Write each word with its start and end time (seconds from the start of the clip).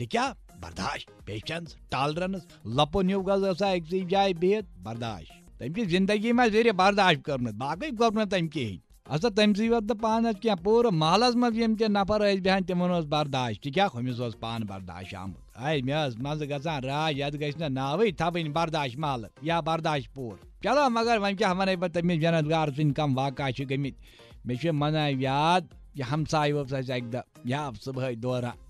وٕچھُن 0.00 0.06
تٔمِس 0.06 0.06
کیٛاہ 0.06 0.06
ٲس 0.06 0.06
پیشَنٕس 0.06 0.06
لیوَل 0.06 0.06
ہے 0.06 0.06
تہِ 0.06 0.06
کیٛاہ 0.10 0.32
برداش 0.60 1.06
پیشَنس 1.24 1.74
ٹالرَنٕس 1.90 2.46
لۄپُن 2.76 3.08
ہیوٗ 3.08 3.26
گٔژھ 3.26 3.62
أکسٕے 3.62 4.04
جایہِ 4.10 4.34
بِہِتھ 4.40 4.66
برداش 4.82 5.26
تٔمۍ 5.58 5.74
چھِ 5.74 5.90
زندگی 5.90 6.32
منٛز 6.32 6.52
ذٔریعہِ 6.52 6.76
برداش 6.76 7.16
کوٚرمُت 7.24 7.54
باقٕے 7.54 7.90
کوٚر 7.98 8.12
نہٕ 8.12 8.30
تٔمۍ 8.30 8.48
کِہیٖنۍ 8.52 8.78
ہسا 9.14 9.28
تٔمۍسٕے 9.28 9.64
یوت 9.64 9.82
نہٕ 9.82 10.00
پانَس 10.00 10.40
کینٛہہ 10.42 10.62
پوٗرٕ 10.64 10.92
محلَس 10.92 11.36
منٛز 11.36 11.58
یِم 11.58 11.74
تہِ 11.76 11.88
نفر 11.88 12.20
ٲسۍ 12.20 12.40
بیٚہوان 12.42 12.64
تِمن 12.66 12.90
اوس 12.90 13.04
برداش 13.14 13.60
تہِ 13.60 13.72
کیٛاہ 13.74 13.88
ہُمِس 13.94 14.20
اوس 14.20 14.38
پانہٕ 14.40 14.68
برداش 14.68 15.14
آمُت 15.14 15.60
ہے 15.62 15.80
مےٚ 15.82 16.06
ٲس 16.06 16.16
منٛزٕ 16.18 16.48
گژھان 16.50 16.84
راے 16.84 17.14
یَتھ 17.14 17.36
گژھِ 17.40 17.58
نہٕ 17.60 17.70
ناوٕے 17.70 18.10
تھاوٕنۍ 18.18 18.52
برداش 18.52 18.96
محلہٕ 18.98 19.30
یا 19.42 19.60
برداش 19.68 20.02
پوٗر 20.14 20.36
چلو 20.62 20.88
مگر 20.90 21.18
وۄنۍ 21.18 21.36
کیٛاہ 21.38 21.54
وَنَے 21.58 21.76
بہٕ 21.76 21.92
تٔمِس 21.94 22.20
جنت 22.20 22.50
گار 22.50 22.68
سٕنٛدۍ 22.68 22.94
کَم 22.94 23.18
واقع 23.18 23.50
چھِ 23.56 23.70
گٔمٕتۍ 23.70 23.96
مےٚ 24.44 24.56
چھِ 24.60 24.70
مَنان 24.80 25.20
یاد 25.20 25.62
یہِ 25.94 26.12
ہمساے 26.12 26.50
اوس 26.52 26.72
اَسہِ 26.72 26.92
اَکہِ 26.94 27.12
دۄہ 27.12 27.22
یہِ 27.44 27.54
آو 27.54 27.72
صُبحٲے 27.84 28.14
دوران 28.14 28.67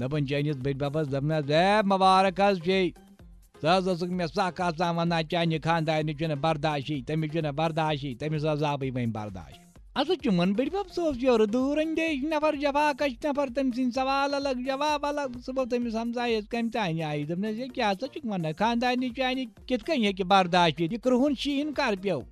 دَپان 0.00 0.26
چٲنِس 0.26 0.56
بٔڈۍ 0.64 0.78
بَبَس 0.80 1.06
دوٚپنَس 1.12 1.50
ہے 1.50 1.80
مُبارک 1.92 2.40
حظ 2.40 2.56
چھے 2.64 2.80
ژٕ 3.62 3.76
حظ 3.76 3.88
ٲسٕکھ 3.88 4.12
مےٚ 4.18 4.26
سکھ 4.34 4.60
آسان 4.60 4.96
وَنان 4.96 5.28
چانہِ 5.30 5.58
خاندارنہِ 5.64 6.16
چھُنہٕ 6.18 6.40
برداشی 6.44 7.02
تٔمِس 7.06 7.32
چھُنہٕ 7.32 7.52
برداشی 7.60 8.14
تٔمِس 8.20 8.44
حظ 8.50 8.62
آو 8.62 8.76
بہٕ 8.80 8.92
وۄنۍ 8.94 9.12
برداش 9.18 9.54
اَسا 9.98 10.14
چون 10.22 10.52
بٔڈۍ 10.52 10.70
بَب 10.72 10.88
سُہ 10.94 11.02
اوس 11.06 11.16
یورٕ 11.20 11.46
دوٗر 11.52 11.78
اندیش 11.82 12.24
نفر 12.32 12.54
جفاکش 12.62 13.12
نفر 13.24 13.46
تٔمۍ 13.54 13.72
سٕنٛدۍ 13.76 13.94
سوال 13.94 14.34
الگ 14.34 14.56
جواب 14.66 15.06
الگ 15.06 15.38
صُبح 15.46 15.64
تٔمِس 15.70 15.94
ہمسایَس 15.94 16.48
کَمہِ 16.52 16.72
تانۍ 16.72 17.02
آیہِ 17.08 17.28
دوٚپنَس 17.28 17.58
ہے 17.60 17.68
کیٛاہ 17.74 17.92
سا 18.00 18.06
چھُکھ 18.12 18.26
وَنان 18.26 18.52
خاندارنہِ 18.58 19.08
چانہِ 19.16 19.44
کِتھ 19.66 19.84
کٔنۍ 19.84 20.04
ہیٚکہِ 20.04 20.26
برداش 20.32 20.72
ییٚتہِ 20.78 21.00
کرٛہُن 21.04 21.34
شیٖن 21.40 21.72
کَر 21.78 21.94
پیوٚو 22.02 22.22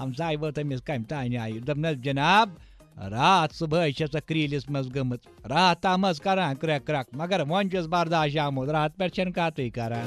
ہمساے 0.00 0.36
ووت 0.36 0.54
تٔمِس 0.54 0.82
کَمہِ 0.86 1.06
تانۍ 1.08 1.36
آیہِ 1.42 1.60
دوٚپنَس 1.66 1.96
جِناب 2.04 2.48
راتھ 2.96 3.54
صُبحٲے 3.56 3.90
چھےٚ 3.92 4.08
سۄ 4.12 4.18
کرٛیٖلِس 4.26 4.68
منٛز 4.68 4.94
گٔمٕژ 4.94 5.18
راتھ 5.50 5.80
تَتھ 5.82 5.98
منٛز 6.00 6.20
کران 6.20 6.54
کرٛٮ۪کھ 6.54 6.86
کرٛٮ۪کھ 6.86 7.16
مگر 7.20 7.40
وۄنۍ 7.48 7.70
چھُس 7.70 7.86
برداش 7.94 8.36
آمُت 8.44 8.68
راتھ 8.70 8.96
پٮ۪ٹھ 8.98 9.14
چھَنہٕ 9.14 9.32
کَتھٕے 9.34 9.68
کران 9.70 10.06